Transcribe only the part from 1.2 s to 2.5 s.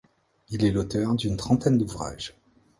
trentaine d'ouvrages.